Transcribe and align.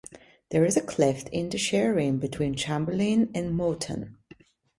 There 0.49 0.65
is 0.65 0.75
a 0.77 0.81
cleft 0.81 1.29
in 1.29 1.49
the 1.49 1.59
shared 1.59 1.95
rim 1.95 2.17
between 2.17 2.55
Chamberlin 2.55 3.29
and 3.35 3.53
Moulton. 3.55 4.17